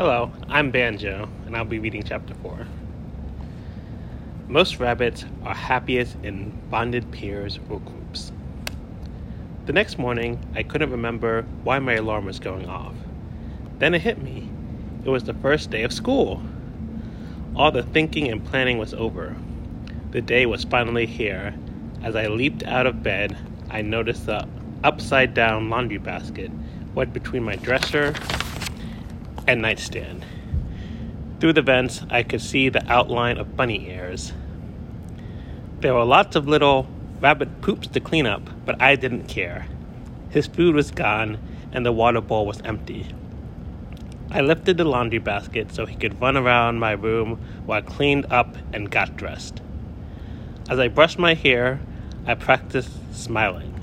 Hello, 0.00 0.32
I'm 0.48 0.70
Banjo, 0.70 1.28
and 1.44 1.54
I'll 1.54 1.66
be 1.66 1.78
reading 1.78 2.02
chapter 2.02 2.32
4. 2.32 2.66
Most 4.48 4.80
rabbits 4.80 5.26
are 5.44 5.54
happiest 5.54 6.16
in 6.22 6.58
bonded 6.70 7.12
pairs 7.12 7.58
or 7.68 7.80
groups. 7.80 8.32
The 9.66 9.74
next 9.74 9.98
morning, 9.98 10.38
I 10.54 10.62
couldn't 10.62 10.90
remember 10.90 11.42
why 11.64 11.80
my 11.80 11.96
alarm 11.96 12.24
was 12.24 12.38
going 12.38 12.66
off. 12.66 12.94
Then 13.78 13.92
it 13.92 14.00
hit 14.00 14.22
me. 14.22 14.48
It 15.04 15.10
was 15.10 15.24
the 15.24 15.34
first 15.34 15.70
day 15.70 15.82
of 15.82 15.92
school. 15.92 16.40
All 17.54 17.70
the 17.70 17.82
thinking 17.82 18.30
and 18.30 18.42
planning 18.42 18.78
was 18.78 18.94
over. 18.94 19.36
The 20.12 20.22
day 20.22 20.46
was 20.46 20.64
finally 20.64 21.04
here. 21.04 21.54
As 22.02 22.16
I 22.16 22.28
leaped 22.28 22.62
out 22.62 22.86
of 22.86 23.02
bed, 23.02 23.36
I 23.68 23.82
noticed 23.82 24.24
the 24.24 24.48
upside 24.82 25.34
down 25.34 25.68
laundry 25.68 25.98
basket 25.98 26.50
wedged 26.94 27.12
between 27.12 27.42
my 27.42 27.56
dresser 27.56 28.14
and 29.46 29.62
nightstand. 29.62 30.24
Through 31.40 31.54
the 31.54 31.62
vents, 31.62 32.02
I 32.10 32.22
could 32.22 32.40
see 32.40 32.68
the 32.68 32.84
outline 32.90 33.38
of 33.38 33.56
bunny 33.56 33.88
ears. 33.88 34.32
There 35.80 35.94
were 35.94 36.04
lots 36.04 36.36
of 36.36 36.46
little 36.46 36.86
rabbit 37.20 37.60
poops 37.62 37.86
to 37.88 38.00
clean 38.00 38.26
up, 38.26 38.42
but 38.66 38.80
I 38.80 38.96
didn't 38.96 39.28
care. 39.28 39.66
His 40.30 40.46
food 40.46 40.74
was 40.74 40.90
gone, 40.90 41.38
and 41.72 41.84
the 41.84 41.92
water 41.92 42.20
bowl 42.20 42.46
was 42.46 42.60
empty. 42.62 43.06
I 44.30 44.42
lifted 44.42 44.76
the 44.76 44.84
laundry 44.84 45.18
basket 45.18 45.72
so 45.72 45.86
he 45.86 45.96
could 45.96 46.20
run 46.20 46.36
around 46.36 46.78
my 46.78 46.92
room 46.92 47.40
while 47.66 47.78
I 47.78 47.82
cleaned 47.82 48.26
up 48.30 48.56
and 48.72 48.90
got 48.90 49.16
dressed. 49.16 49.60
As 50.68 50.78
I 50.78 50.88
brushed 50.88 51.18
my 51.18 51.34
hair, 51.34 51.80
I 52.26 52.34
practiced 52.34 52.92
smiling. 53.12 53.74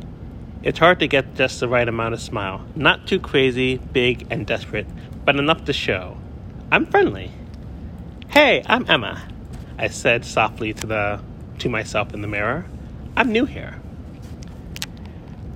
It's 0.64 0.80
hard 0.80 1.00
to 1.00 1.08
get 1.08 1.36
just 1.36 1.60
the 1.60 1.68
right 1.68 1.88
amount 1.88 2.14
of 2.14 2.22
smile, 2.22 2.66
not 2.76 3.08
too 3.08 3.20
crazy, 3.20 3.78
big, 3.78 4.26
and 4.30 4.48
desperate, 4.48 4.88
but 5.28 5.36
enough 5.36 5.66
to 5.66 5.74
show. 5.74 6.16
I'm 6.72 6.86
friendly. 6.86 7.30
Hey, 8.30 8.64
I'm 8.66 8.90
Emma, 8.90 9.28
I 9.78 9.90
said 9.90 10.24
softly 10.24 10.74
to 10.76 10.88
the 10.88 11.20
to 11.60 11.68
myself 11.68 12.14
in 12.14 12.22
the 12.22 12.30
mirror. 12.30 12.66
I'm 13.18 13.34
new 13.34 13.44
here. 13.44 13.76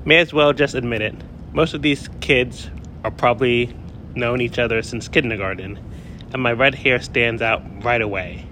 May 0.03 0.17
as 0.17 0.33
well 0.33 0.51
just 0.51 0.75
admit 0.75 1.01
it. 1.01 1.15
Most 1.53 1.73
of 1.73 1.81
these 1.81 2.09
kids 2.19 2.69
are 3.05 3.11
probably 3.11 3.73
known 4.13 4.41
each 4.41 4.59
other 4.59 4.81
since 4.81 5.07
kindergarten, 5.07 5.79
and 6.33 6.41
my 6.41 6.51
red 6.51 6.75
hair 6.75 6.99
stands 6.99 7.41
out 7.41 7.63
right 7.81 8.01
away. 8.01 8.45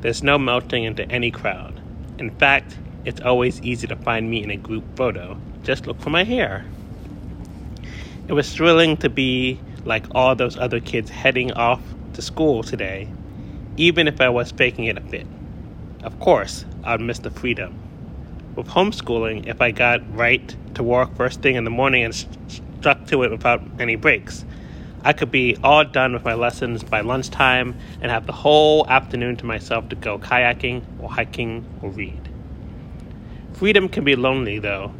There's 0.00 0.22
no 0.22 0.38
melting 0.38 0.84
into 0.84 1.06
any 1.10 1.30
crowd. 1.30 1.78
In 2.18 2.30
fact, 2.30 2.74
it's 3.04 3.20
always 3.20 3.60
easy 3.60 3.86
to 3.86 3.96
find 3.96 4.30
me 4.30 4.42
in 4.42 4.50
a 4.50 4.56
group 4.56 4.96
photo. 4.96 5.38
Just 5.62 5.86
look 5.86 6.00
for 6.00 6.08
my 6.08 6.24
hair. 6.24 6.64
It 8.28 8.32
was 8.32 8.50
thrilling 8.50 8.96
to 8.98 9.10
be 9.10 9.60
like 9.84 10.06
all 10.14 10.34
those 10.34 10.56
other 10.56 10.80
kids 10.80 11.10
heading 11.10 11.52
off 11.52 11.80
to 12.14 12.22
school 12.22 12.62
today, 12.62 13.08
even 13.76 14.08
if 14.08 14.20
I 14.20 14.28
was 14.28 14.50
faking 14.50 14.84
it 14.84 14.96
a 14.96 15.00
bit. 15.00 15.26
Of 16.02 16.18
course, 16.20 16.64
I'd 16.84 17.00
miss 17.00 17.18
the 17.18 17.30
freedom. 17.30 17.78
With 18.54 18.68
homeschooling, 18.68 19.46
if 19.46 19.60
I 19.60 19.70
got 19.70 20.16
right 20.16 20.56
to 20.74 20.82
work 20.82 21.14
first 21.16 21.42
thing 21.42 21.56
in 21.56 21.64
the 21.64 21.70
morning 21.70 22.04
and 22.04 22.14
stuck 22.14 23.06
to 23.06 23.22
it 23.22 23.30
without 23.30 23.62
any 23.78 23.96
breaks, 23.96 24.44
I 25.04 25.12
could 25.12 25.30
be 25.30 25.56
all 25.62 25.84
done 25.84 26.12
with 26.12 26.24
my 26.24 26.34
lessons 26.34 26.82
by 26.82 27.02
lunchtime 27.02 27.76
and 28.00 28.10
have 28.10 28.26
the 28.26 28.32
whole 28.32 28.86
afternoon 28.88 29.36
to 29.36 29.46
myself 29.46 29.88
to 29.90 29.96
go 29.96 30.18
kayaking 30.18 30.82
or 31.00 31.08
hiking 31.08 31.64
or 31.82 31.90
read. 31.90 32.28
Freedom 33.52 33.88
can 33.88 34.04
be 34.04 34.16
lonely, 34.16 34.58
though. 34.58 34.92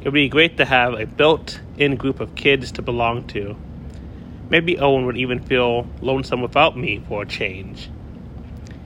It 0.00 0.06
would 0.06 0.14
be 0.14 0.28
great 0.28 0.56
to 0.56 0.64
have 0.64 0.94
a 0.94 1.06
built 1.06 1.60
in 1.76 1.96
group 1.96 2.20
of 2.20 2.34
kids 2.34 2.72
to 2.72 2.82
belong 2.82 3.26
to 3.28 3.56
Maybe 4.50 4.78
Owen 4.78 5.06
would 5.06 5.16
even 5.16 5.40
feel 5.40 5.86
lonesome 6.02 6.42
without 6.42 6.76
me 6.76 7.02
for 7.08 7.22
a 7.22 7.26
change. 7.26 7.88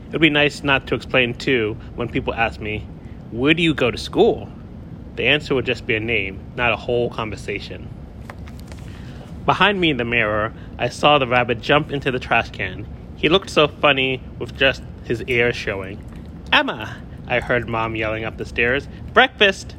It 0.06 0.12
would 0.12 0.20
be 0.20 0.30
nice 0.30 0.62
not 0.62 0.86
to 0.88 0.94
explain 0.94 1.32
too 1.34 1.78
when 1.96 2.10
people 2.10 2.34
ask 2.34 2.60
me, 2.60 2.86
Where 3.30 3.54
do 3.54 3.62
you 3.62 3.72
go 3.72 3.90
to 3.90 3.96
school? 3.96 4.50
The 5.16 5.26
answer 5.26 5.54
would 5.54 5.64
just 5.64 5.86
be 5.86 5.94
a 5.94 6.00
name, 6.00 6.40
not 6.54 6.72
a 6.72 6.76
whole 6.76 7.08
conversation. 7.08 7.88
Behind 9.46 9.80
me 9.80 9.90
in 9.90 9.96
the 9.96 10.04
mirror, 10.04 10.52
I 10.78 10.90
saw 10.90 11.18
the 11.18 11.26
rabbit 11.26 11.60
jump 11.60 11.90
into 11.90 12.10
the 12.10 12.18
trash 12.18 12.50
can. 12.50 12.86
He 13.16 13.28
looked 13.28 13.50
so 13.50 13.66
funny 13.66 14.22
with 14.38 14.56
just 14.56 14.82
his 15.04 15.22
ears 15.22 15.56
showing. 15.56 16.04
Emma! 16.52 16.96
I 17.26 17.40
heard 17.40 17.68
Mom 17.68 17.96
yelling 17.96 18.24
up 18.24 18.36
the 18.36 18.44
stairs. 18.44 18.86
Breakfast! 19.14 19.76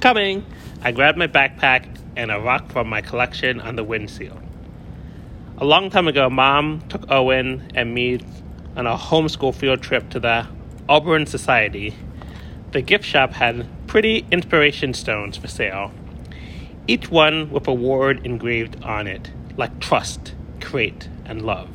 Coming! 0.00 0.44
I 0.82 0.90
grabbed 0.92 1.18
my 1.18 1.28
backpack 1.28 1.86
and 2.16 2.30
a 2.30 2.40
rock 2.40 2.72
from 2.72 2.88
my 2.88 3.00
collection 3.00 3.60
on 3.60 3.76
the 3.76 3.84
windsill. 3.84 4.40
A 5.62 5.66
long 5.66 5.90
time 5.90 6.08
ago, 6.08 6.30
Mom 6.30 6.80
took 6.88 7.10
Owen 7.10 7.70
and 7.74 7.92
me 7.92 8.18
on 8.76 8.86
a 8.86 8.96
homeschool 8.96 9.54
field 9.54 9.82
trip 9.82 10.08
to 10.08 10.18
the 10.18 10.46
Audubon 10.88 11.26
Society. 11.26 11.94
The 12.72 12.80
gift 12.80 13.04
shop 13.04 13.34
had 13.34 13.68
pretty 13.86 14.24
inspiration 14.30 14.94
stones 14.94 15.36
for 15.36 15.48
sale, 15.48 15.92
each 16.86 17.10
one 17.10 17.50
with 17.50 17.68
a 17.68 17.74
word 17.74 18.24
engraved 18.24 18.82
on 18.82 19.06
it, 19.06 19.30
like 19.58 19.80
trust, 19.80 20.34
create, 20.62 21.10
and 21.26 21.42
love. 21.42 21.68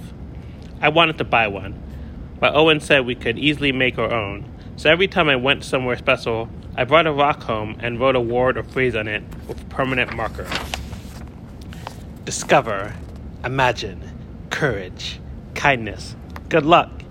I 0.81 0.90
wanted 0.90 1.19
to 1.19 1.24
buy 1.24 1.47
one, 1.47 1.79
but 2.40 2.56
Owen 2.56 2.79
said 2.79 3.06
we 3.06 3.13
could 3.13 3.38
easily 3.38 3.72
make 3.72 4.00
our 4.00 4.12
own. 4.12 4.51
So 4.78 4.90
every 4.90 5.07
time 5.07 5.29
I 5.29 5.35
went 5.35 5.63
somewhere 5.63 5.95
special, 5.95 6.50
I 6.75 6.85
brought 6.85 7.06
a 7.06 7.13
rock 7.13 7.44
home 7.44 7.78
and 7.81 8.00
wrote 8.00 8.16
a 8.16 8.19
word 8.19 8.57
or 8.57 8.63
phrase 8.63 8.95
on 8.95 9.07
it 9.07 9.22
with 9.47 9.62
a 9.62 9.66
permanent 9.66 10.16
marker. 10.16 10.50
Discover 12.24 12.95
imagine, 13.45 14.01
courage, 14.50 15.19
kindness, 15.53 16.16
good 16.50 16.66
luck, 16.66 17.03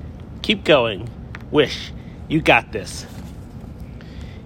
keep 0.42 0.64
going, 0.64 1.08
wish, 1.50 1.92
you 2.28 2.40
got 2.40 2.72
this. 2.72 3.06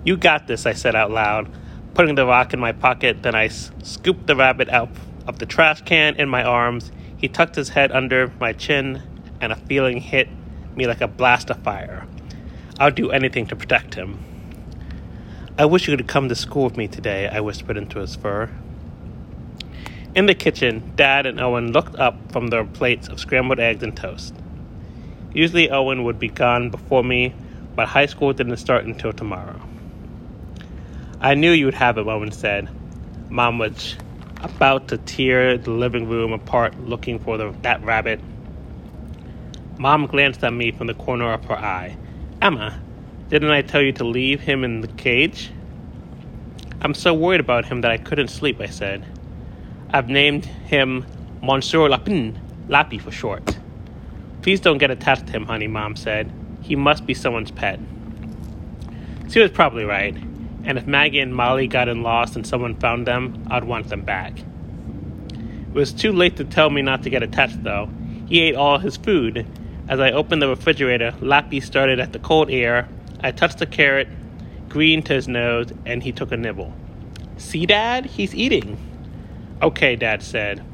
You 0.04 0.16
got 0.16 0.46
this, 0.46 0.66
I 0.66 0.74
said 0.74 0.94
out 0.94 1.10
loud, 1.10 1.50
putting 1.94 2.14
the 2.14 2.26
rock 2.26 2.52
in 2.52 2.60
my 2.60 2.72
pocket. 2.72 3.22
Then 3.22 3.34
I 3.34 3.46
s- 3.46 3.70
scooped 3.82 4.26
the 4.26 4.36
rabbit 4.36 4.68
out 4.68 4.90
of 5.26 5.38
the 5.38 5.46
trash 5.46 5.82
can 5.82 6.14
in 6.16 6.28
my 6.28 6.42
arms. 6.42 6.92
He 7.16 7.28
tucked 7.28 7.56
his 7.56 7.70
head 7.70 7.90
under 7.90 8.32
my 8.38 8.52
chin, 8.52 9.02
and 9.40 9.52
a 9.52 9.56
feeling 9.56 10.00
hit 10.00 10.28
me 10.76 10.86
like 10.86 11.00
a 11.00 11.08
blast 11.08 11.50
of 11.50 11.62
fire. 11.62 12.06
I'll 12.78 12.90
do 12.90 13.10
anything 13.10 13.46
to 13.46 13.56
protect 13.56 13.94
him. 13.94 14.18
I 15.58 15.64
wish 15.64 15.88
you 15.88 15.96
could 15.96 16.06
come 16.06 16.28
to 16.28 16.34
school 16.36 16.64
with 16.64 16.76
me 16.76 16.86
today, 16.86 17.28
I 17.28 17.40
whispered 17.40 17.76
into 17.76 17.98
his 17.98 18.14
fur. 18.14 18.50
In 20.14 20.26
the 20.26 20.34
kitchen, 20.34 20.92
Dad 20.96 21.26
and 21.26 21.40
Owen 21.40 21.72
looked 21.72 21.96
up 21.96 22.32
from 22.32 22.48
their 22.48 22.64
plates 22.64 23.08
of 23.08 23.20
scrambled 23.20 23.60
eggs 23.60 23.82
and 23.82 23.96
toast. 23.96 24.34
Usually, 25.34 25.70
Owen 25.70 26.04
would 26.04 26.18
be 26.18 26.28
gone 26.28 26.70
before 26.70 27.04
me, 27.04 27.34
but 27.76 27.88
high 27.88 28.06
school 28.06 28.32
didn't 28.32 28.56
start 28.56 28.86
until 28.86 29.12
tomorrow. 29.12 29.60
I 31.20 31.34
knew 31.34 31.52
you'd 31.52 31.74
have 31.74 31.98
it, 31.98 32.06
Owen 32.06 32.32
said. 32.32 32.68
Mom 33.28 33.58
was 33.58 33.96
about 34.42 34.88
to 34.88 34.98
tear 34.98 35.58
the 35.58 35.70
living 35.70 36.08
room 36.08 36.32
apart 36.32 36.78
looking 36.80 37.18
for 37.18 37.36
the, 37.36 37.54
that 37.62 37.82
rabbit. 37.84 38.20
Mom 39.78 40.06
glanced 40.06 40.42
at 40.42 40.52
me 40.52 40.72
from 40.72 40.86
the 40.86 40.94
corner 40.94 41.32
of 41.32 41.44
her 41.44 41.56
eye. 41.56 41.96
Emma, 42.40 42.80
didn't 43.28 43.50
I 43.50 43.62
tell 43.62 43.82
you 43.82 43.92
to 43.92 44.04
leave 44.04 44.40
him 44.40 44.64
in 44.64 44.80
the 44.80 44.88
cage? 44.88 45.50
I'm 46.80 46.94
so 46.94 47.12
worried 47.12 47.40
about 47.40 47.66
him 47.66 47.82
that 47.82 47.90
I 47.90 47.98
couldn't 47.98 48.28
sleep, 48.28 48.60
I 48.60 48.66
said. 48.66 49.04
I've 49.90 50.10
named 50.10 50.44
him 50.44 51.06
Monsieur 51.42 51.88
Lapin, 51.88 52.38
Lappy 52.68 52.98
for 52.98 53.10
short. 53.10 53.58
Please 54.42 54.60
don't 54.60 54.76
get 54.76 54.90
attached 54.90 55.26
to 55.28 55.32
him, 55.32 55.46
honey, 55.46 55.66
Mom 55.66 55.96
said. 55.96 56.30
He 56.60 56.76
must 56.76 57.06
be 57.06 57.14
someone's 57.14 57.50
pet. 57.50 57.80
She 59.30 59.40
was 59.40 59.50
probably 59.50 59.84
right, 59.84 60.14
and 60.64 60.76
if 60.76 60.86
Maggie 60.86 61.20
and 61.20 61.34
Molly 61.34 61.66
got 61.66 61.88
in 61.88 62.02
lost 62.02 62.36
and 62.36 62.46
someone 62.46 62.74
found 62.76 63.06
them, 63.06 63.46
I'd 63.50 63.64
want 63.64 63.88
them 63.88 64.02
back. 64.02 64.38
It 64.38 65.72
was 65.72 65.94
too 65.94 66.12
late 66.12 66.36
to 66.36 66.44
tell 66.44 66.68
me 66.68 66.82
not 66.82 67.02
to 67.04 67.10
get 67.10 67.22
attached, 67.22 67.62
though. 67.64 67.88
He 68.26 68.42
ate 68.42 68.56
all 68.56 68.78
his 68.78 68.98
food. 68.98 69.46
As 69.88 70.00
I 70.00 70.10
opened 70.10 70.42
the 70.42 70.48
refrigerator, 70.48 71.14
Lappy 71.20 71.60
started 71.60 71.98
at 71.98 72.12
the 72.12 72.18
cold 72.18 72.50
air. 72.50 72.88
I 73.20 73.30
touched 73.30 73.58
the 73.58 73.66
carrot, 73.66 74.08
green 74.68 75.02
to 75.04 75.14
his 75.14 75.28
nose, 75.28 75.72
and 75.86 76.02
he 76.02 76.12
took 76.12 76.30
a 76.30 76.36
nibble. 76.36 76.74
See, 77.38 77.64
Dad? 77.64 78.04
He's 78.04 78.34
eating. 78.34 78.76
Okay, 79.60 79.96
Dad 79.96 80.22
said. 80.22 80.64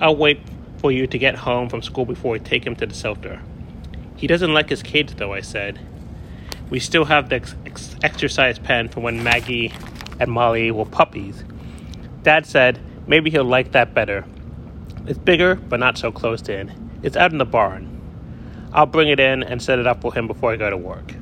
I'll 0.00 0.16
wait 0.16 0.40
for 0.78 0.90
you 0.90 1.06
to 1.06 1.18
get 1.18 1.34
home 1.34 1.68
from 1.68 1.82
school 1.82 2.06
before 2.06 2.32
we 2.32 2.38
take 2.38 2.66
him 2.66 2.74
to 2.76 2.86
the 2.86 2.94
shelter. 2.94 3.42
He 4.16 4.26
doesn't 4.26 4.54
like 4.54 4.70
his 4.70 4.82
cage, 4.82 5.14
though, 5.16 5.34
I 5.34 5.42
said. 5.42 5.78
We 6.70 6.80
still 6.80 7.04
have 7.04 7.28
the 7.28 7.36
ex- 7.36 7.54
ex- 7.66 7.96
exercise 8.02 8.58
pen 8.58 8.88
from 8.88 9.02
when 9.02 9.22
Maggie 9.22 9.74
and 10.18 10.32
Molly 10.32 10.70
were 10.70 10.86
puppies. 10.86 11.44
Dad 12.22 12.46
said 12.46 12.80
maybe 13.06 13.28
he'll 13.28 13.44
like 13.44 13.72
that 13.72 13.92
better. 13.92 14.24
It's 15.06 15.18
bigger, 15.18 15.56
but 15.56 15.80
not 15.80 15.98
so 15.98 16.10
closed 16.10 16.48
in. 16.48 16.72
It's 17.02 17.16
out 17.16 17.32
in 17.32 17.38
the 17.38 17.44
barn. 17.44 18.00
I'll 18.72 18.86
bring 18.86 19.08
it 19.08 19.20
in 19.20 19.42
and 19.42 19.60
set 19.60 19.78
it 19.78 19.86
up 19.86 20.00
for 20.00 20.14
him 20.14 20.26
before 20.26 20.52
I 20.52 20.56
go 20.56 20.70
to 20.70 20.76
work. 20.78 21.14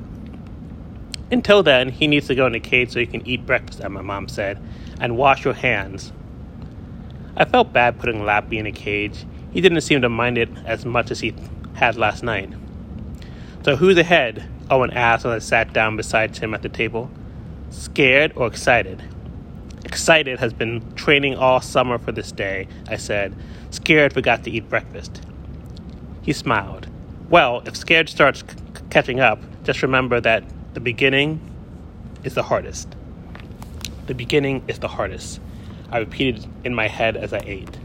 Until 1.31 1.63
then, 1.63 1.89
he 1.89 2.07
needs 2.07 2.27
to 2.27 2.35
go 2.35 2.45
in 2.45 2.53
the 2.53 2.59
cage 2.61 2.91
so 2.91 2.99
he 2.99 3.05
can 3.05 3.27
eat 3.27 3.45
breakfast, 3.45 3.81
my 3.89 4.01
mom 4.01 4.29
said, 4.29 4.61
and 5.01 5.17
wash 5.17 5.43
your 5.43 5.53
hands. 5.53 6.13
I 7.35 7.45
felt 7.45 7.73
bad 7.73 7.99
putting 7.99 8.23
Lappy 8.23 8.57
in 8.57 8.65
a 8.65 8.71
cage. 8.71 9.25
He 9.51 9.61
didn't 9.61 9.81
seem 9.81 10.01
to 10.01 10.09
mind 10.09 10.37
it 10.37 10.49
as 10.65 10.85
much 10.85 11.11
as 11.11 11.19
he 11.19 11.33
had 11.73 11.95
last 11.95 12.23
night. 12.23 12.51
So 13.63 13.75
who's 13.75 13.97
ahead? 13.97 14.49
Owen 14.69 14.91
asked 14.91 15.25
as 15.25 15.31
I 15.31 15.39
sat 15.39 15.73
down 15.73 15.97
beside 15.97 16.37
him 16.37 16.53
at 16.53 16.61
the 16.61 16.69
table. 16.69 17.09
Scared 17.69 18.33
or 18.35 18.47
excited? 18.47 19.03
Excited 19.85 20.39
has 20.39 20.53
been 20.53 20.93
training 20.95 21.35
all 21.35 21.61
summer 21.61 21.97
for 21.97 22.11
this 22.11 22.31
day, 22.31 22.67
I 22.87 22.97
said. 22.97 23.35
Scared 23.71 24.13
forgot 24.13 24.43
to 24.43 24.51
eat 24.51 24.69
breakfast. 24.69 25.21
He 26.21 26.33
smiled. 26.33 26.87
Well, 27.29 27.63
if 27.65 27.75
scared 27.75 28.09
starts 28.09 28.41
c- 28.41 28.55
catching 28.89 29.19
up, 29.19 29.41
just 29.63 29.81
remember 29.81 30.19
that 30.21 30.43
the 30.73 30.79
beginning 30.79 31.39
is 32.23 32.33
the 32.33 32.43
hardest. 32.43 32.95
The 34.07 34.13
beginning 34.13 34.63
is 34.67 34.79
the 34.79 34.87
hardest. 34.87 35.39
I 35.91 35.99
repeated 35.99 36.45
in 36.63 36.75
my 36.75 36.87
head 36.87 37.17
as 37.17 37.33
I 37.33 37.41
ate. 37.45 37.77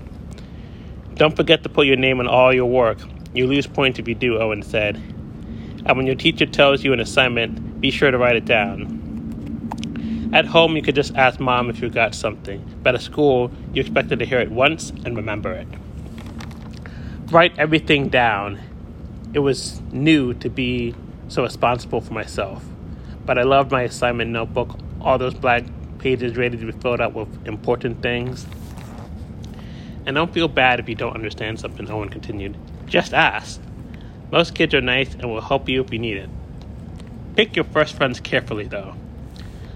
Don't 1.15 1.37
forget 1.37 1.63
to 1.63 1.69
put 1.69 1.87
your 1.87 1.97
name 1.97 2.21
on 2.21 2.27
all 2.27 2.53
your 2.53 2.67
work. 2.67 2.99
You 3.33 3.47
lose 3.47 3.67
points 3.67 3.99
if 3.99 4.09
you 4.09 4.15
do, 4.15 4.39
Owen 4.39 4.63
said. 4.63 4.97
And 4.97 5.97
when 5.97 6.07
your 6.07 6.17
teacher 6.17 6.47
tells 6.47 6.83
you 6.83 6.93
an 6.93 7.01
assignment, 7.01 7.81
be 7.81 7.91
sure 7.91 8.11
to 8.11 8.19
write 8.19 8.37
it 8.37 8.45
down. 8.45 10.31
At 10.33 10.47
home, 10.47 10.75
you 10.75 10.83
could 10.83 10.97
just 10.97 11.15
ask 11.15 11.39
mom 11.39 11.71
if 11.71 11.81
you 11.81 11.89
got 11.89 12.15
something, 12.15 12.79
but 12.83 12.95
at 12.95 13.03
school, 13.03 13.53
you 13.73 13.81
expected 13.81 14.19
to 14.19 14.25
hear 14.25 14.41
it 14.41 14.51
once 14.51 14.91
and 14.91 15.17
remember 15.17 15.53
it. 15.53 15.69
Write 17.31 17.57
everything 17.59 18.09
down. 18.09 18.59
It 19.33 19.39
was 19.39 19.81
new 19.93 20.35
to 20.35 20.49
be 20.49 20.95
so 21.29 21.43
responsible 21.43 22.01
for 22.01 22.13
myself, 22.13 22.65
but 23.25 23.39
I 23.39 23.43
loved 23.43 23.71
my 23.71 23.83
assignment 23.83 24.31
notebook, 24.31 24.77
all 25.01 25.19
those 25.19 25.35
blank 25.35 25.69
pages 26.05 26.37
ready 26.37 26.59
to 26.59 26.67
be 26.67 26.73
filled 26.81 27.01
out 27.01 27.15
with 27.15 27.49
important 27.49 28.03
things. 28.03 28.47
And 30.05 30.15
don't 30.15 30.35
feel 30.35 30.49
bad 30.49 30.79
if 30.79 30.87
you 30.87 30.95
don't 30.95 31.15
understand 31.15 31.59
something, 31.59 31.91
Owen 31.91 32.11
continued. 32.11 32.59
Just 32.85 33.15
ask. 33.15 33.59
Most 34.31 34.55
kids 34.55 34.75
are 34.75 34.83
nice 34.83 35.15
and 35.15 35.25
will 35.31 35.41
help 35.41 35.67
you 35.67 35.81
if 35.81 35.91
you 35.91 35.99
need 35.99 36.19
it. 36.19 36.29
Pick 37.37 37.57
your 37.57 37.65
first 37.65 37.95
friends 37.97 38.21
carefully, 38.21 38.65
though. 38.65 38.95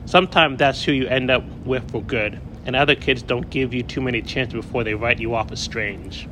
Sometimes 0.05 0.59
that's 0.59 0.85
who 0.85 0.93
you 0.93 1.07
end 1.07 1.31
up 1.31 1.45
with 1.65 1.91
for 1.91 2.03
good, 2.03 2.39
and 2.67 2.77
other 2.77 2.95
kids 2.95 3.23
don't 3.23 3.49
give 3.49 3.73
you 3.73 3.83
too 3.83 4.03
many 4.03 4.21
chances 4.21 4.53
before 4.53 4.85
they 4.85 4.93
write 4.93 5.21
you 5.21 5.35
off 5.35 5.51
as 5.51 5.61
strange. 5.61 6.29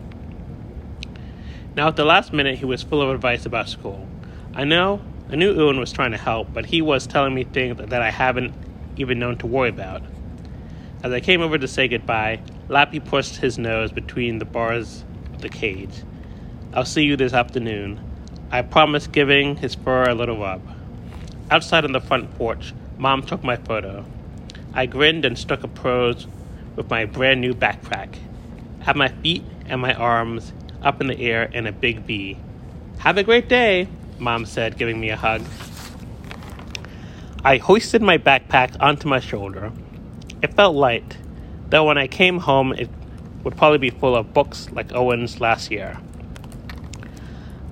Now, 1.74 1.88
at 1.88 1.96
the 1.96 2.04
last 2.04 2.34
minute, 2.34 2.58
he 2.58 2.66
was 2.66 2.82
full 2.82 3.00
of 3.00 3.08
advice 3.08 3.46
about 3.46 3.70
school. 3.70 4.06
I 4.54 4.64
know, 4.64 5.00
I 5.30 5.36
knew 5.36 5.58
Owen 5.58 5.80
was 5.80 5.90
trying 5.90 6.10
to 6.10 6.18
help, 6.18 6.52
but 6.52 6.66
he 6.66 6.82
was 6.82 7.06
telling 7.06 7.34
me 7.34 7.44
things 7.44 7.78
that 7.78 8.02
I 8.02 8.10
haven't 8.10 8.52
even 8.96 9.18
known 9.18 9.36
to 9.38 9.46
worry 9.46 9.68
about. 9.68 10.02
As 11.02 11.12
I 11.12 11.20
came 11.20 11.42
over 11.42 11.58
to 11.58 11.68
say 11.68 11.88
goodbye, 11.88 12.40
Lappy 12.68 13.00
pushed 13.00 13.36
his 13.36 13.58
nose 13.58 13.92
between 13.92 14.38
the 14.38 14.44
bars 14.44 15.04
of 15.34 15.42
the 15.42 15.48
cage. 15.48 16.02
I'll 16.72 16.84
see 16.84 17.04
you 17.04 17.16
this 17.16 17.32
afternoon. 17.32 18.00
I 18.50 18.62
promised 18.62 19.12
giving 19.12 19.56
his 19.56 19.74
fur 19.74 20.04
a 20.04 20.14
little 20.14 20.38
rub. 20.38 20.62
Outside 21.50 21.84
on 21.84 21.92
the 21.92 22.00
front 22.00 22.34
porch, 22.36 22.74
Mom 22.98 23.22
took 23.22 23.44
my 23.44 23.56
photo. 23.56 24.04
I 24.74 24.86
grinned 24.86 25.24
and 25.24 25.38
struck 25.38 25.62
a 25.62 25.68
pose 25.68 26.26
with 26.74 26.90
my 26.90 27.04
brand 27.04 27.40
new 27.40 27.54
backpack. 27.54 28.18
Had 28.80 28.96
my 28.96 29.08
feet 29.08 29.44
and 29.66 29.80
my 29.80 29.94
arms 29.94 30.52
up 30.82 31.00
in 31.00 31.06
the 31.06 31.18
air 31.18 31.44
in 31.44 31.66
a 31.66 31.72
big 31.72 32.00
V. 32.00 32.38
Have 32.98 33.18
a 33.18 33.22
great 33.22 33.48
day, 33.48 33.88
Mom 34.18 34.46
said, 34.46 34.78
giving 34.78 35.00
me 35.00 35.10
a 35.10 35.16
hug. 35.16 35.42
I 37.46 37.58
hoisted 37.58 38.02
my 38.02 38.18
backpack 38.18 38.76
onto 38.80 39.06
my 39.06 39.20
shoulder. 39.20 39.70
It 40.42 40.54
felt 40.54 40.74
light, 40.74 41.16
though 41.70 41.84
when 41.84 41.96
I 41.96 42.08
came 42.08 42.38
home, 42.38 42.72
it 42.72 42.90
would 43.44 43.56
probably 43.56 43.78
be 43.78 43.90
full 43.90 44.16
of 44.16 44.34
books 44.34 44.68
like 44.72 44.92
Owen's 44.92 45.40
last 45.40 45.70
year. 45.70 45.96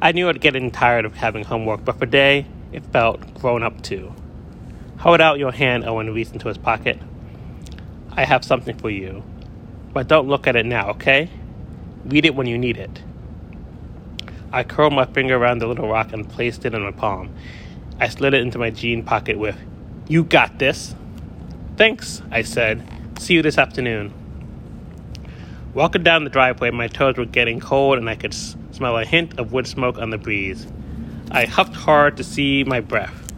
I 0.01 0.13
knew 0.13 0.29
I'd 0.29 0.41
getting 0.41 0.71
tired 0.71 1.05
of 1.05 1.17
having 1.17 1.43
homework, 1.43 1.85
but 1.85 1.99
for 1.99 2.07
day, 2.07 2.47
it 2.71 2.85
felt 2.93 3.35
grown 3.35 3.65
up 3.65 3.83
too. 3.83 4.15
Hold 4.99 5.21
out 5.21 5.41
your 5.41 5.51
hand, 5.51 5.85
Owen 5.85 6.15
reached 6.15 6.35
into 6.35 6.47
his 6.47 6.57
pocket. 6.57 7.01
I 8.13 8.27
have 8.27 8.45
something 8.45 8.79
for 8.79 8.91
you. 8.91 9.25
But 9.93 10.07
don't 10.07 10.29
look 10.29 10.47
at 10.47 10.55
it 10.55 10.67
now, 10.67 10.91
okay? 10.91 11.29
Read 12.05 12.27
it 12.27 12.37
when 12.37 12.47
you 12.47 12.59
need 12.59 12.77
it. 12.77 13.03
I 14.53 14.63
curled 14.63 14.93
my 14.93 15.05
finger 15.05 15.35
around 15.35 15.59
the 15.59 15.67
little 15.67 15.89
rock 15.89 16.13
and 16.13 16.29
placed 16.29 16.65
it 16.65 16.75
in 16.75 16.83
my 16.83 16.93
palm. 16.93 17.35
I 18.01 18.09
slid 18.09 18.35
it 18.35 18.43
into 18.43 18.59
my 18.59 18.71
jean 18.71 19.03
pocket 19.05 19.39
with, 19.39 19.57
You 20.09 20.25
got 20.25 20.59
this. 20.59 20.95
Thanks, 21.77 22.23
I 22.31 22.43
said. 22.43 22.87
See 23.19 23.35
you 23.35 23.43
this 23.43 23.59
afternoon. 23.59 24.13
Walking 25.75 26.03
down 26.03 26.25
the 26.25 26.31
driveway, 26.31 26.71
my 26.71 26.87
toes 26.89 27.17
were 27.17 27.25
getting 27.25 27.61
cold 27.61 27.99
and 27.99 28.09
I 28.09 28.15
could 28.15 28.33
s- 28.33 28.57
smell 28.71 28.97
a 28.97 29.05
hint 29.05 29.39
of 29.39 29.53
wood 29.53 29.67
smoke 29.67 29.99
on 29.99 30.11
the 30.11 30.19
breeze. 30.19 30.67
I 31.31 31.47
huffed 31.47 31.75
hard 31.75 32.17
to 32.19 32.25
see 32.25 32.65
my 32.65 32.81
breath. 32.81 33.33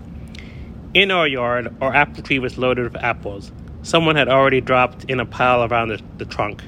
In 0.92 1.10
our 1.10 1.26
yard, 1.26 1.74
our 1.80 1.94
apple 1.94 2.22
tree 2.22 2.38
was 2.38 2.58
loaded 2.58 2.84
with 2.92 3.02
apples. 3.02 3.52
Someone 3.82 4.16
had 4.16 4.28
already 4.28 4.60
dropped 4.60 5.04
in 5.04 5.20
a 5.20 5.26
pile 5.26 5.64
around 5.64 5.88
the, 5.88 6.00
the 6.18 6.24
trunk. 6.24 6.62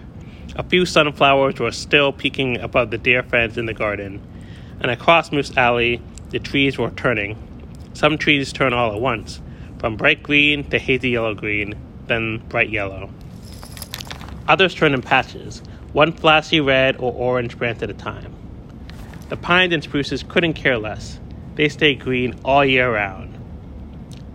A 0.57 0.63
few 0.63 0.87
sunflowers 0.87 1.59
were 1.59 1.73
still 1.73 2.13
peeking 2.13 2.59
above 2.59 2.91
the 2.91 2.99
deer 2.99 3.23
fence 3.23 3.57
in 3.57 3.67
the 3.67 3.75
garden. 3.75 4.21
And 4.81 4.91
across 4.91 5.33
Moose 5.33 5.57
Alley, 5.57 6.01
the 6.31 6.39
trees 6.39 6.79
were 6.79 6.91
turning. 6.91 7.37
Some 7.99 8.17
trees 8.17 8.53
turn 8.53 8.73
all 8.73 8.95
at 8.95 9.01
once, 9.01 9.41
from 9.81 9.97
bright 9.97 10.23
green 10.23 10.63
to 10.71 10.79
hazy 10.79 11.11
yellow 11.11 11.35
green, 11.35 11.75
then 12.07 12.39
bright 12.49 12.71
yellow. 12.71 13.11
Others 14.47 14.77
turn 14.77 14.95
in 14.95 15.03
patches, 15.03 15.63
one 15.93 16.13
flashy 16.13 16.61
red 16.61 16.95
or 16.99 17.13
orange 17.13 17.59
branch 17.59 17.83
at 17.83 17.91
a 17.91 17.95
time. 17.95 18.33
The 19.31 19.37
pines 19.37 19.75
and 19.75 19.83
spruces 19.83 20.23
couldn't 20.23 20.53
care 20.53 20.79
less. 20.79 21.19
They 21.57 21.69
stay 21.69 21.97
green 21.97 22.39
all 22.45 22.65
year 22.65 22.95
round. 22.95 23.37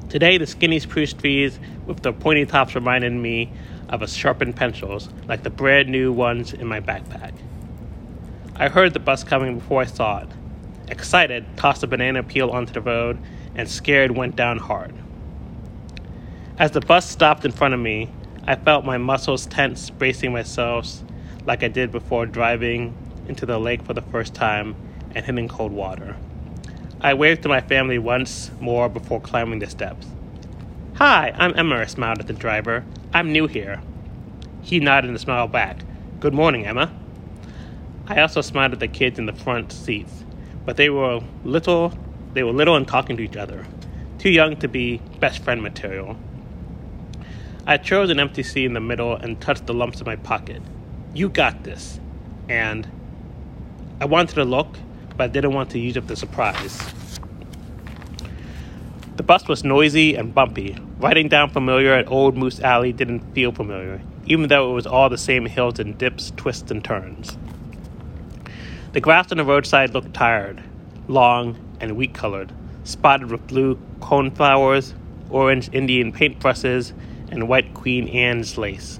Today, 0.10 0.38
the 0.38 0.46
skinny 0.46 0.80
spruce 0.80 1.14
trees 1.14 1.58
with 1.86 2.02
their 2.02 2.12
pointy 2.12 2.46
tops 2.46 2.76
reminded 2.76 3.14
me 3.14 3.50
of 3.88 4.02
a 4.02 4.10
sharpened 4.10 4.58
pencils, 4.58 5.08
like 5.30 5.44
the 5.44 5.50
brand 5.50 5.88
new 5.88 6.12
ones 6.12 6.52
in 6.52 6.68
my 6.68 6.82
backpack. 6.82 7.32
I 8.58 8.68
heard 8.68 8.94
the 8.94 9.00
bus 9.00 9.24
coming 9.24 9.60
before 9.60 9.84
I 9.84 9.86
saw 9.86 10.18
it. 10.18 10.28
Excited, 10.94 11.44
tossed 11.58 11.82
a 11.82 11.88
banana 11.88 12.22
peel 12.22 12.52
onto 12.52 12.72
the 12.72 12.80
road, 12.80 13.18
and 13.56 13.68
scared 13.68 14.12
went 14.12 14.36
down 14.36 14.60
hard. 14.60 14.94
As 16.60 16.70
the 16.70 16.82
bus 16.82 17.10
stopped 17.10 17.46
in 17.46 17.52
front 17.52 17.74
of 17.74 17.80
me, 17.80 18.12
I 18.46 18.54
felt 18.54 18.86
my 18.86 19.00
muscles 19.00 19.48
tense, 19.48 19.90
bracing 19.90 20.32
myself 20.32 21.02
like 21.48 21.64
I 21.64 21.68
did 21.68 21.92
before 21.92 22.28
driving 22.28 22.96
into 23.28 23.48
the 23.48 23.58
lake 23.58 23.82
for 23.82 23.96
the 23.96 24.04
first 24.04 24.36
time 24.36 24.76
and 25.16 25.26
hitting 25.26 25.48
cold 25.48 25.72
water. 25.72 26.16
I 27.02 27.16
waved 27.16 27.42
to 27.42 27.50
my 27.50 27.62
family 27.62 27.98
once 27.98 28.52
more 28.60 28.88
before 28.88 29.20
climbing 29.20 29.58
the 29.58 29.70
steps. 29.72 30.06
Hi, 30.98 31.34
I'm 31.36 31.58
Emma, 31.58 31.88
smiled 31.88 32.20
at 32.20 32.28
the 32.28 32.34
driver. 32.34 32.86
I'm 33.16 33.32
new 33.32 33.48
here. 33.48 33.82
He 34.62 34.80
nodded 34.80 35.10
and 35.10 35.20
smiled 35.20 35.52
back. 35.52 35.80
Good 36.20 36.36
morning, 36.36 36.68
Emma. 36.68 36.94
I 38.06 38.22
also 38.22 38.42
smiled 38.42 38.74
at 38.74 38.80
the 38.80 38.88
kids 38.88 39.18
in 39.18 39.26
the 39.26 39.34
front 39.34 39.72
seats, 39.72 40.24
but 40.66 40.78
they 40.78 40.90
were 40.90 41.22
little 41.44 41.94
they 42.34 42.44
were 42.44 42.52
little 42.52 42.76
and 42.76 42.88
talking 42.88 43.16
to 43.18 43.24
each 43.24 43.38
other, 43.38 43.66
too 44.18 44.30
young 44.30 44.58
to 44.58 44.68
be 44.68 44.98
best 45.20 45.44
friend 45.44 45.62
material. 45.62 46.18
I 47.66 47.78
chose 47.78 48.10
an 48.10 48.20
empty 48.20 48.44
seat 48.44 48.66
in 48.66 48.74
the 48.74 48.80
middle 48.80 49.16
and 49.16 49.40
touched 49.40 49.68
the 49.68 49.74
lumps 49.74 50.02
in 50.02 50.06
my 50.06 50.16
pocket. 50.16 50.62
You 51.14 51.30
got 51.30 51.64
this. 51.64 52.00
And 52.50 52.88
I 54.02 54.06
wanted 54.06 54.36
to 54.36 54.44
look, 54.44 54.76
but 55.16 55.26
I 55.26 55.28
didn't 55.28 55.54
want 55.54 55.70
to 55.72 55.80
use 55.80 55.96
up 55.96 56.08
the 56.08 56.16
surprise. 56.16 56.82
The 59.16 59.24
bus 59.24 59.48
was 59.48 59.64
noisy 59.64 60.16
and 60.16 60.34
bumpy. 60.34 60.76
Riding 60.98 61.30
down 61.30 61.52
familiar 61.52 61.94
at 61.94 62.12
Old 62.12 62.36
Moose 62.36 62.60
Alley 62.60 62.92
didn't 62.92 63.34
feel 63.34 63.52
familiar, 63.52 64.02
even 64.26 64.50
though 64.50 64.72
it 64.72 64.74
was 64.74 64.88
all 64.88 65.08
the 65.08 65.18
same 65.18 65.46
hills 65.46 65.80
and 65.80 65.98
dips, 65.98 66.32
twists, 66.36 66.72
and 66.72 66.84
turns. 66.84 67.38
The 68.94 69.02
grass 69.02 69.32
on 69.32 69.40
the 69.40 69.44
roadside 69.44 69.96
looked 69.96 70.14
tired, 70.14 70.62
long, 71.08 71.58
and 71.80 71.98
wheat 71.98 72.14
colored, 72.14 72.52
spotted 72.84 73.32
with 73.32 73.48
blue 73.48 73.80
coneflowers, 74.00 74.94
orange 75.32 75.68
Indian 75.74 76.14
paintbrushes, 76.14 76.94
and 77.32 77.48
white 77.48 77.74
Queen 77.74 78.08
Anne's 78.08 78.56
lace. 78.56 79.00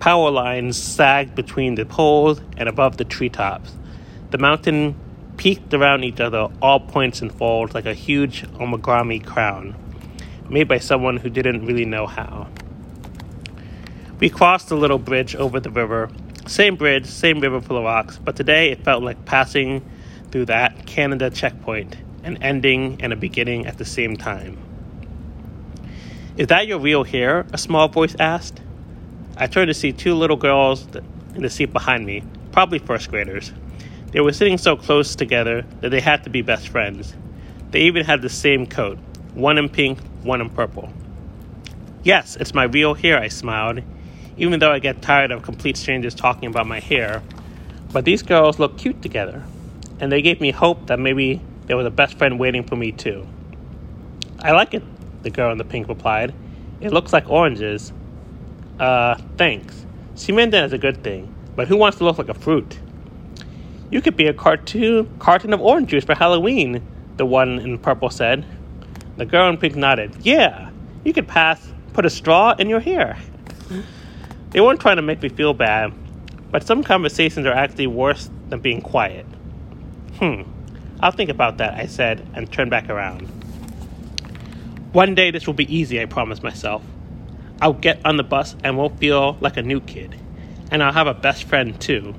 Power 0.00 0.30
lines 0.30 0.82
sagged 0.82 1.34
between 1.34 1.74
the 1.74 1.84
poles 1.84 2.40
and 2.56 2.66
above 2.66 2.96
the 2.96 3.04
treetops. 3.04 3.74
The 4.30 4.38
mountain 4.38 4.96
peaked 5.36 5.74
around 5.74 6.04
each 6.04 6.18
other, 6.18 6.48
all 6.62 6.80
points 6.80 7.20
and 7.20 7.30
folds, 7.30 7.74
like 7.74 7.84
a 7.84 7.92
huge 7.92 8.44
origami 8.52 9.22
crown, 9.22 9.76
made 10.48 10.66
by 10.66 10.78
someone 10.78 11.18
who 11.18 11.28
didn't 11.28 11.66
really 11.66 11.84
know 11.84 12.06
how. 12.06 12.48
We 14.18 14.30
crossed 14.30 14.70
the 14.70 14.76
little 14.76 14.98
bridge 14.98 15.36
over 15.36 15.60
the 15.60 15.70
river. 15.70 16.08
Same 16.48 16.76
bridge, 16.76 17.04
same 17.04 17.40
river 17.40 17.60
full 17.60 17.76
of 17.76 17.84
rocks, 17.84 18.18
but 18.24 18.34
today 18.34 18.70
it 18.70 18.82
felt 18.82 19.02
like 19.02 19.26
passing 19.26 19.86
through 20.30 20.46
that 20.46 20.86
Canada 20.86 21.28
checkpoint, 21.28 21.94
an 22.24 22.42
ending 22.42 22.96
and 23.00 23.12
a 23.12 23.16
beginning 23.16 23.66
at 23.66 23.76
the 23.76 23.84
same 23.84 24.16
time. 24.16 24.56
Is 26.38 26.46
that 26.46 26.66
your 26.66 26.78
real 26.78 27.04
hair? 27.04 27.46
A 27.52 27.58
small 27.58 27.88
voice 27.88 28.16
asked. 28.18 28.62
I 29.36 29.46
turned 29.46 29.68
to 29.68 29.74
see 29.74 29.92
two 29.92 30.14
little 30.14 30.38
girls 30.38 30.88
in 31.34 31.42
the 31.42 31.50
seat 31.50 31.70
behind 31.70 32.06
me, 32.06 32.22
probably 32.50 32.78
first 32.78 33.10
graders. 33.10 33.52
They 34.12 34.20
were 34.20 34.32
sitting 34.32 34.56
so 34.56 34.74
close 34.74 35.14
together 35.14 35.66
that 35.80 35.90
they 35.90 36.00
had 36.00 36.24
to 36.24 36.30
be 36.30 36.40
best 36.40 36.68
friends. 36.68 37.14
They 37.72 37.80
even 37.82 38.06
had 38.06 38.22
the 38.22 38.30
same 38.30 38.66
coat, 38.66 38.98
one 39.34 39.58
in 39.58 39.68
pink, 39.68 40.00
one 40.22 40.40
in 40.40 40.48
purple. 40.48 40.90
Yes, 42.04 42.36
it's 42.36 42.54
my 42.54 42.64
real 42.64 42.94
hair, 42.94 43.18
I 43.18 43.28
smiled, 43.28 43.82
even 44.38 44.60
though 44.60 44.70
I 44.70 44.78
get 44.78 45.02
tired 45.02 45.30
of 45.30 45.42
complete 45.42 45.76
strangers 45.76 46.14
talking 46.14 46.48
about 46.48 46.66
my 46.66 46.80
hair. 46.80 47.22
But 47.92 48.04
these 48.04 48.22
girls 48.22 48.58
look 48.58 48.78
cute 48.78 49.02
together, 49.02 49.42
and 50.00 50.10
they 50.10 50.22
gave 50.22 50.40
me 50.40 50.50
hope 50.50 50.86
that 50.86 50.98
maybe 50.98 51.42
there 51.66 51.76
was 51.76 51.86
a 51.86 51.90
best 51.90 52.16
friend 52.16 52.38
waiting 52.38 52.62
for 52.62 52.76
me 52.76 52.92
too. 52.92 53.26
I 54.40 54.52
like 54.52 54.74
it, 54.74 54.82
the 55.22 55.30
girl 55.30 55.50
in 55.50 55.58
the 55.58 55.64
pink 55.64 55.88
replied. 55.88 56.32
It 56.80 56.92
looks 56.92 57.12
like 57.12 57.28
oranges. 57.28 57.92
Uh, 58.78 59.16
thanks. 59.36 59.84
She 60.16 60.32
meant 60.32 60.52
that 60.52 60.64
as 60.64 60.72
a 60.72 60.78
good 60.78 61.02
thing, 61.02 61.34
but 61.56 61.66
who 61.66 61.76
wants 61.76 61.98
to 61.98 62.04
look 62.04 62.18
like 62.18 62.28
a 62.28 62.34
fruit? 62.34 62.78
You 63.90 64.00
could 64.00 64.16
be 64.16 64.26
a 64.26 64.34
cartoon 64.34 65.08
carton 65.18 65.52
of 65.52 65.60
orange 65.60 65.90
juice 65.90 66.04
for 66.04 66.14
Halloween, 66.14 66.86
the 67.16 67.26
one 67.26 67.58
in 67.58 67.78
purple 67.78 68.10
said. 68.10 68.44
The 69.16 69.26
girl 69.26 69.48
in 69.48 69.56
pink 69.56 69.74
nodded. 69.74 70.14
Yeah, 70.22 70.70
you 71.04 71.12
could 71.12 71.26
pass, 71.26 71.72
put 71.92 72.04
a 72.06 72.10
straw 72.10 72.54
in 72.58 72.68
your 72.68 72.80
hair. 72.80 73.18
They 74.50 74.60
weren't 74.60 74.80
trying 74.80 74.96
to 74.96 75.02
make 75.02 75.22
me 75.22 75.28
feel 75.28 75.52
bad, 75.52 75.92
but 76.50 76.66
some 76.66 76.82
conversations 76.82 77.46
are 77.46 77.52
actually 77.52 77.86
worse 77.86 78.30
than 78.48 78.60
being 78.60 78.80
quiet. 78.80 79.26
Hmm, 80.18 80.42
I'll 81.00 81.10
think 81.10 81.28
about 81.28 81.58
that, 81.58 81.74
I 81.74 81.86
said, 81.86 82.26
and 82.34 82.50
turned 82.50 82.70
back 82.70 82.88
around. 82.88 83.26
One 84.92 85.14
day 85.14 85.30
this 85.30 85.46
will 85.46 85.54
be 85.54 85.72
easy, 85.74 86.00
I 86.00 86.06
promised 86.06 86.42
myself. 86.42 86.82
I'll 87.60 87.74
get 87.74 88.00
on 88.06 88.16
the 88.16 88.22
bus 88.22 88.56
and 88.64 88.78
won't 88.78 88.98
feel 88.98 89.36
like 89.40 89.58
a 89.58 89.62
new 89.62 89.80
kid, 89.80 90.16
and 90.70 90.82
I'll 90.82 90.92
have 90.92 91.06
a 91.06 91.14
best 91.14 91.44
friend 91.44 91.78
too. 91.78 92.14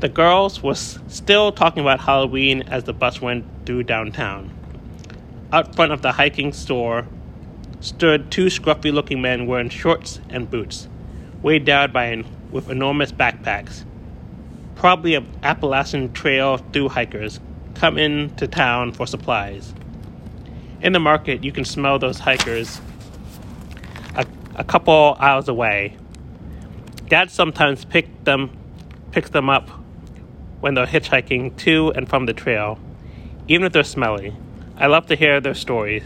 The 0.00 0.08
girls 0.08 0.62
was 0.62 0.98
still 1.08 1.52
talking 1.52 1.82
about 1.82 2.00
Halloween 2.00 2.62
as 2.62 2.84
the 2.84 2.92
bus 2.94 3.20
went 3.20 3.44
through 3.66 3.82
downtown. 3.82 4.50
Out 5.52 5.74
front 5.74 5.92
of 5.92 6.02
the 6.02 6.12
hiking 6.12 6.52
store 6.52 7.06
stood 7.80 8.30
two 8.30 8.46
scruffy 8.46 8.92
looking 8.92 9.20
men 9.20 9.46
wearing 9.46 9.68
shorts 9.68 10.20
and 10.28 10.50
boots, 10.50 10.88
weighed 11.42 11.64
down 11.64 11.92
by 11.92 12.06
an, 12.06 12.26
with 12.50 12.70
enormous 12.70 13.12
backpacks. 13.12 13.84
Probably 14.74 15.16
Appalachian 15.42 16.12
Trail 16.12 16.58
through 16.58 16.90
hikers 16.90 17.40
come 17.74 17.98
into 17.98 18.46
town 18.46 18.92
for 18.92 19.06
supplies. 19.06 19.72
In 20.80 20.92
the 20.92 21.00
market, 21.00 21.44
you 21.44 21.52
can 21.52 21.64
smell 21.64 21.98
those 21.98 22.18
hikers 22.18 22.80
a, 24.14 24.26
a 24.54 24.64
couple 24.64 25.16
hours 25.18 25.48
away. 25.48 25.96
Dad 27.08 27.30
sometimes 27.30 27.84
pick 27.84 28.24
them, 28.24 28.50
picks 29.12 29.30
them 29.30 29.48
up 29.48 29.68
when 30.60 30.74
they're 30.74 30.86
hitchhiking 30.86 31.56
to 31.56 31.90
and 31.92 32.08
from 32.08 32.26
the 32.26 32.32
trail, 32.32 32.78
even 33.46 33.64
if 33.64 33.72
they're 33.72 33.84
smelly. 33.84 34.34
I 34.76 34.86
love 34.86 35.06
to 35.06 35.16
hear 35.16 35.40
their 35.40 35.54
stories. 35.54 36.02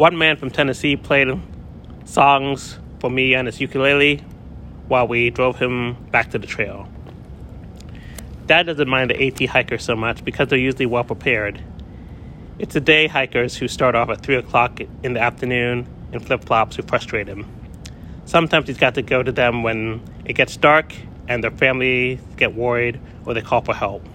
One 0.00 0.16
man 0.16 0.38
from 0.38 0.50
Tennessee 0.50 0.96
played 0.96 1.28
songs 2.06 2.78
for 3.00 3.10
me 3.10 3.34
on 3.34 3.44
his 3.44 3.60
ukulele 3.60 4.24
while 4.88 5.06
we 5.06 5.28
drove 5.28 5.58
him 5.58 5.92
back 6.10 6.30
to 6.30 6.38
the 6.38 6.46
trail. 6.46 6.88
Dad 8.46 8.64
doesn't 8.64 8.88
mind 8.88 9.10
the 9.10 9.26
AT 9.26 9.46
hikers 9.50 9.84
so 9.84 9.94
much 9.94 10.24
because 10.24 10.48
they're 10.48 10.58
usually 10.58 10.86
well 10.86 11.04
prepared. 11.04 11.62
It's 12.58 12.72
the 12.72 12.80
day 12.80 13.08
hikers 13.08 13.58
who 13.58 13.68
start 13.68 13.94
off 13.94 14.08
at 14.08 14.22
3 14.22 14.36
o'clock 14.36 14.80
in 15.02 15.12
the 15.12 15.20
afternoon 15.20 15.86
in 16.12 16.20
flip 16.20 16.44
flops 16.44 16.76
who 16.76 16.82
frustrate 16.82 17.28
him. 17.28 17.44
Sometimes 18.24 18.68
he's 18.68 18.78
got 18.78 18.94
to 18.94 19.02
go 19.02 19.22
to 19.22 19.32
them 19.32 19.62
when 19.62 20.00
it 20.24 20.32
gets 20.32 20.56
dark 20.56 20.94
and 21.28 21.44
their 21.44 21.50
families 21.50 22.20
get 22.38 22.54
worried 22.54 22.98
or 23.26 23.34
they 23.34 23.42
call 23.42 23.60
for 23.60 23.74
help. 23.74 24.08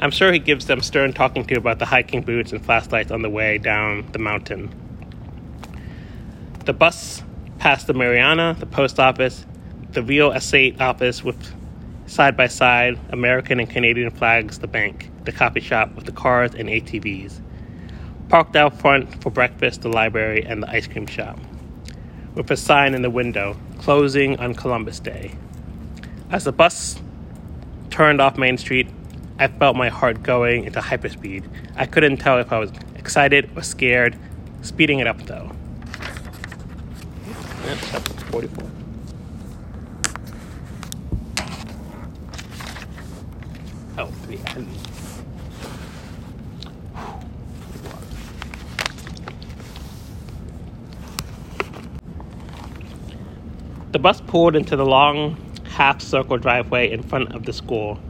I'm 0.00 0.10
sure 0.10 0.30
he 0.34 0.38
gives 0.38 0.66
them 0.66 0.82
stern 0.82 1.14
talking 1.14 1.46
to 1.46 1.54
about 1.54 1.78
the 1.78 1.86
hiking 1.86 2.20
boots 2.20 2.52
and 2.52 2.62
flashlights 2.62 3.10
on 3.10 3.22
the 3.22 3.30
way 3.30 3.56
down 3.56 4.06
the 4.12 4.18
mountain. 4.18 4.70
The 6.68 6.74
bus 6.74 7.22
passed 7.58 7.86
the 7.86 7.94
Mariana, 7.94 8.54
the 8.58 8.66
post 8.66 9.00
office, 9.00 9.46
the 9.92 10.02
real 10.02 10.32
estate 10.32 10.78
office 10.82 11.24
with 11.24 11.54
side 12.06 12.36
by 12.36 12.48
side 12.48 12.98
American 13.08 13.58
and 13.58 13.70
Canadian 13.70 14.10
flags, 14.10 14.58
the 14.58 14.66
bank, 14.66 15.10
the 15.24 15.32
coffee 15.32 15.60
shop 15.60 15.94
with 15.94 16.04
the 16.04 16.12
cars 16.12 16.54
and 16.54 16.68
ATVs. 16.68 17.40
Parked 18.28 18.54
out 18.54 18.78
front 18.78 19.22
for 19.22 19.30
breakfast, 19.30 19.80
the 19.80 19.88
library, 19.88 20.44
and 20.44 20.62
the 20.62 20.68
ice 20.68 20.86
cream 20.86 21.06
shop. 21.06 21.38
With 22.34 22.50
a 22.50 22.56
sign 22.58 22.92
in 22.92 23.00
the 23.00 23.08
window, 23.08 23.56
closing 23.78 24.38
on 24.38 24.54
Columbus 24.54 25.00
Day. 25.00 25.32
As 26.30 26.44
the 26.44 26.52
bus 26.52 27.00
turned 27.88 28.20
off 28.20 28.36
Main 28.36 28.58
Street, 28.58 28.90
I 29.38 29.48
felt 29.48 29.74
my 29.74 29.88
heart 29.88 30.22
going 30.22 30.64
into 30.64 30.80
hyperspeed. 30.80 31.48
I 31.76 31.86
couldn't 31.86 32.18
tell 32.18 32.38
if 32.38 32.52
I 32.52 32.58
was 32.58 32.72
excited 32.94 33.48
or 33.56 33.62
scared. 33.62 34.18
Speeding 34.60 34.98
it 34.98 35.06
up 35.06 35.22
though. 35.22 35.50
That's 37.68 37.84
44. 38.30 38.64
Oh, 43.98 44.06
the 44.26 44.38
end. 44.56 44.68
The 53.92 53.98
bus 53.98 54.22
pulled 54.22 54.56
into 54.56 54.74
the 54.74 54.86
long 54.86 55.36
half 55.64 56.00
circle 56.00 56.38
driveway 56.38 56.90
in 56.90 57.02
front 57.02 57.34
of 57.34 57.44
the 57.44 57.52
school. 57.52 58.00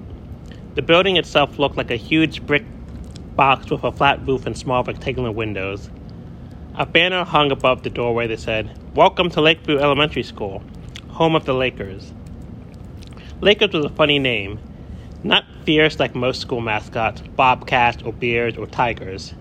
The 0.77 0.83
building 0.83 1.17
itself 1.17 1.59
looked 1.59 1.77
like 1.77 1.91
a 1.91 1.97
huge 1.97 2.47
brick 2.47 2.65
box 3.35 3.73
with 3.73 3.83
a 3.83 3.91
flat 3.91 4.25
roof 4.25 4.47
and 4.47 4.57
small 4.57 4.85
rectangular 4.85 5.33
windows. 5.33 5.91
A 6.77 6.87
banner 6.87 7.25
hung 7.25 7.51
above 7.51 7.83
the 7.83 7.91
doorway 7.91 8.29
that 8.29 8.39
said, 8.39 8.79
Welcome 8.99 9.31
to 9.31 9.41
Lakeview 9.41 9.79
Elementary 9.79 10.25
School, 10.25 10.61
home 11.07 11.37
of 11.37 11.45
the 11.45 11.55
Lakers. 11.55 12.13
Lakers 13.41 13.73
was 13.73 13.85
a 13.85 13.91
funny 13.91 14.19
name, 14.19 14.59
not 15.23 15.45
fierce 15.65 16.01
like 16.01 16.17
most 16.17 16.41
school 16.41 16.61
mascots, 16.61 17.23
bobcats 17.37 18.03
or 18.03 18.13
bears 18.13 18.57
or 18.57 18.67
tigers. 18.67 19.35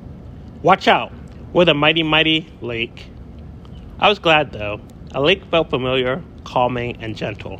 Watch 0.61 0.87
out, 0.87 1.11
we're 1.53 1.65
the 1.65 1.73
mighty, 1.73 2.03
mighty 2.03 2.47
lake. 2.61 3.09
I 3.97 4.09
was 4.09 4.19
glad 4.19 4.51
though. 4.51 4.79
A 5.15 5.21
lake 5.21 5.43
felt 5.45 5.71
familiar, 5.71 6.23
calming, 6.43 6.95
and 7.01 7.15
gentle. 7.15 7.59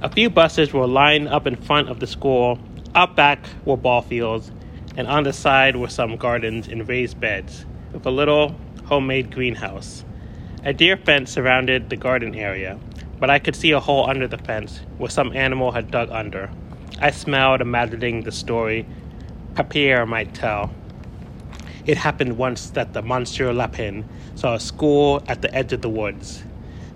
A 0.00 0.10
few 0.10 0.28
buses 0.28 0.72
were 0.72 0.88
lined 0.88 1.28
up 1.28 1.46
in 1.46 1.54
front 1.54 1.88
of 1.88 2.00
the 2.00 2.08
school. 2.08 2.58
Out 2.96 3.14
back 3.14 3.46
were 3.64 3.76
ball 3.76 4.02
fields, 4.02 4.50
and 4.96 5.06
on 5.06 5.22
the 5.22 5.32
side 5.32 5.76
were 5.76 5.88
some 5.88 6.16
gardens 6.16 6.66
in 6.66 6.84
raised 6.84 7.20
beds 7.20 7.64
with 7.92 8.04
a 8.06 8.10
little 8.10 8.56
homemade 8.86 9.30
greenhouse. 9.30 10.04
A 10.64 10.72
deer 10.72 10.96
fence 10.96 11.32
surrounded 11.32 11.90
the 11.90 11.96
garden 11.96 12.36
area, 12.36 12.78
but 13.18 13.28
I 13.28 13.40
could 13.40 13.56
see 13.56 13.72
a 13.72 13.80
hole 13.80 14.08
under 14.08 14.28
the 14.28 14.38
fence 14.38 14.80
where 14.96 15.10
some 15.10 15.32
animal 15.32 15.72
had 15.72 15.90
dug 15.90 16.08
under. 16.10 16.50
I 17.00 17.10
smiled, 17.10 17.60
imagining 17.60 18.22
the 18.22 18.30
story 18.30 18.86
Papier 19.56 20.06
might 20.06 20.34
tell. 20.34 20.72
It 21.84 21.96
happened 21.96 22.38
once 22.38 22.70
that 22.70 22.92
the 22.92 23.02
Monsieur 23.02 23.52
Lapin 23.52 24.08
saw 24.36 24.54
a 24.54 24.60
school 24.60 25.20
at 25.26 25.42
the 25.42 25.52
edge 25.52 25.72
of 25.72 25.82
the 25.82 25.88
woods. 25.88 26.44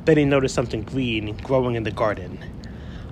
Then 0.04 0.16
he 0.16 0.25
noticed 0.25 0.54
something 0.54 0.82
green 0.82 1.37
growing 1.38 1.75
in 1.75 1.82
the 1.82 1.90
garden. 1.90 2.38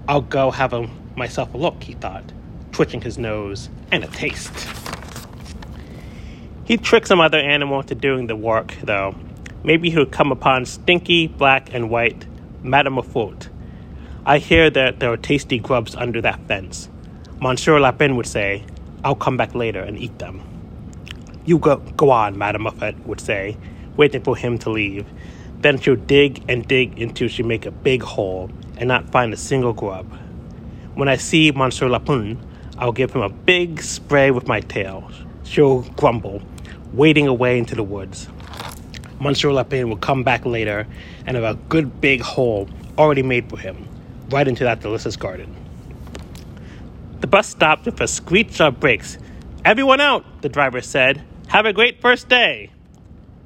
I'll 0.06 0.20
go 0.20 0.52
have 0.52 0.72
a, 0.72 0.88
myself 1.16 1.52
a 1.52 1.56
look, 1.56 1.82
he 1.82 1.94
thought, 1.94 2.32
twitching 2.70 3.00
his 3.00 3.18
nose, 3.18 3.70
and 3.90 4.04
a 4.04 4.06
taste. 4.06 4.54
He 6.64 6.76
tricked 6.76 7.08
some 7.08 7.20
other 7.20 7.40
animal 7.40 7.80
into 7.80 7.96
doing 7.96 8.28
the 8.28 8.36
work, 8.36 8.76
though. 8.84 9.16
Maybe 9.64 9.88
he 9.88 9.96
would 9.96 10.12
come 10.12 10.30
upon 10.30 10.66
stinky, 10.66 11.26
black, 11.26 11.72
and 11.72 11.88
white 11.88 12.26
Madame. 12.62 13.00
I 14.26 14.38
hear 14.38 14.68
that 14.68 15.00
there 15.00 15.10
are 15.10 15.16
tasty 15.16 15.58
grubs 15.58 15.94
under 15.94 16.20
that 16.20 16.38
fence. 16.46 16.90
Monsieur 17.40 17.80
Lapin 17.80 18.16
would 18.16 18.26
say, 18.26 18.62
I'll 19.02 19.14
come 19.14 19.38
back 19.38 19.54
later 19.54 19.80
and 19.80 19.98
eat 19.98 20.18
them. 20.18 20.42
You 21.46 21.58
go, 21.58 21.76
go 21.96 22.10
on, 22.10 22.36
Madame 22.36 22.64
Mouffette 22.64 23.06
would 23.06 23.20
say, 23.20 23.56
waiting 23.96 24.22
for 24.22 24.36
him 24.36 24.58
to 24.58 24.70
leave. 24.70 25.06
Then 25.60 25.78
she'll 25.78 25.96
dig 25.96 26.44
and 26.46 26.66
dig 26.68 27.00
until 27.00 27.28
she 27.28 27.42
make 27.42 27.64
a 27.64 27.70
big 27.70 28.02
hole 28.02 28.50
and 28.76 28.88
not 28.88 29.10
find 29.10 29.32
a 29.32 29.36
single 29.36 29.72
grub. 29.72 30.06
When 30.94 31.08
I 31.08 31.16
see 31.16 31.50
Monsieur 31.52 31.88
Lapin, 31.88 32.38
I'll 32.78 32.92
give 32.92 33.12
him 33.12 33.22
a 33.22 33.30
big 33.30 33.80
spray 33.80 34.30
with 34.30 34.46
my 34.46 34.60
tail. 34.60 35.10
She'll 35.42 35.82
grumble, 35.96 36.42
wading 36.92 37.28
away 37.28 37.58
into 37.58 37.74
the 37.74 37.82
woods. 37.82 38.28
Monsieur 39.24 39.52
Lapin 39.52 39.88
will 39.88 39.96
come 39.96 40.22
back 40.22 40.44
later 40.44 40.86
and 41.26 41.34
have 41.34 41.44
a 41.44 41.58
good 41.70 41.98
big 42.02 42.20
hole 42.20 42.68
already 42.98 43.22
made 43.22 43.48
for 43.48 43.56
him, 43.56 43.88
right 44.28 44.46
into 44.46 44.64
that 44.64 44.80
delicious 44.80 45.16
garden. 45.16 45.56
The 47.20 47.26
bus 47.26 47.48
stopped 47.48 47.86
with 47.86 47.98
a 48.02 48.06
screech 48.06 48.60
of 48.60 48.78
brakes. 48.78 49.16
Everyone 49.64 49.98
out, 49.98 50.42
the 50.42 50.50
driver 50.50 50.82
said. 50.82 51.24
Have 51.48 51.64
a 51.64 51.72
great 51.72 52.02
first 52.02 52.28
day. 52.28 52.70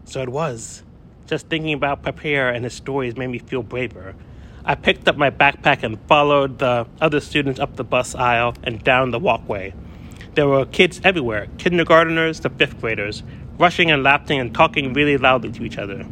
So 0.04 0.20
it 0.20 0.28
was. 0.28 0.82
Just 1.28 1.46
thinking 1.46 1.74
about 1.74 2.02
Papier 2.02 2.48
and 2.48 2.64
his 2.64 2.74
stories 2.74 3.16
made 3.16 3.28
me 3.28 3.38
feel 3.38 3.62
braver. 3.62 4.16
I 4.64 4.74
picked 4.74 5.06
up 5.06 5.16
my 5.16 5.30
backpack 5.30 5.84
and 5.84 5.96
followed 6.08 6.58
the 6.58 6.88
other 7.00 7.20
students 7.20 7.60
up 7.60 7.76
the 7.76 7.84
bus 7.84 8.16
aisle 8.16 8.54
and 8.64 8.82
down 8.82 9.12
the 9.12 9.20
walkway. 9.20 9.74
There 10.34 10.48
were 10.48 10.66
kids 10.66 11.00
everywhere, 11.04 11.46
kindergarteners 11.56 12.40
to 12.42 12.50
fifth 12.50 12.80
graders, 12.80 13.22
rushing 13.58 13.90
and 13.90 14.02
laughing 14.02 14.38
and 14.38 14.54
talking 14.54 14.92
really 14.92 15.18
loudly 15.18 15.50
to 15.52 15.64
each 15.64 15.78
other. 15.78 16.06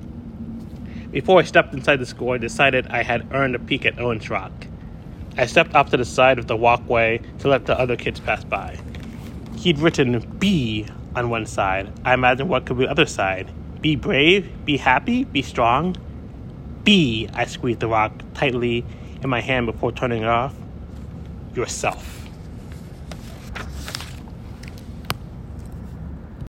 Before 1.10 1.40
I 1.40 1.44
stepped 1.44 1.72
inside 1.72 2.00
the 2.00 2.06
school, 2.06 2.32
I 2.32 2.38
decided 2.38 2.88
I 2.88 3.02
had 3.02 3.32
earned 3.32 3.54
a 3.54 3.58
peek 3.58 3.86
at 3.86 3.98
Owen's 3.98 4.28
Rock. 4.28 4.52
I 5.38 5.46
stepped 5.46 5.74
off 5.74 5.90
to 5.90 5.96
the 5.96 6.04
side 6.04 6.38
of 6.38 6.46
the 6.46 6.56
walkway 6.56 7.20
to 7.38 7.48
let 7.48 7.66
the 7.66 7.78
other 7.78 7.96
kids 7.96 8.20
pass 8.20 8.42
by. 8.42 8.78
He'd 9.56 9.78
written 9.78 10.20
B 10.38 10.86
on 11.14 11.30
one 11.30 11.46
side. 11.46 11.92
I 12.04 12.14
imagined 12.14 12.48
what 12.48 12.66
could 12.66 12.78
be 12.78 12.84
the 12.84 12.90
other 12.90 13.06
side. 13.06 13.50
Be 13.80 13.96
brave, 13.96 14.64
be 14.64 14.76
happy, 14.76 15.24
be 15.24 15.42
strong. 15.42 15.96
B, 16.84 17.28
I 17.32 17.46
squeezed 17.46 17.80
the 17.80 17.88
rock 17.88 18.12
tightly 18.34 18.84
in 19.22 19.30
my 19.30 19.40
hand 19.40 19.66
before 19.66 19.92
turning 19.92 20.22
it 20.22 20.28
off. 20.28 20.54
Yourself. 21.54 22.25